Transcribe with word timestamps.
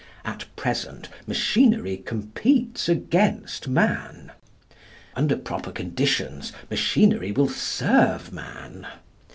At 0.25 0.45
present 0.55 1.09
machinery 1.27 1.95
competes 1.97 2.89
against 2.89 3.67
man. 3.67 4.31
Under 5.15 5.37
proper 5.37 5.71
conditions 5.71 6.51
machinery 6.71 7.31
will 7.31 7.49
serve 7.49 8.33
man. 8.33 8.87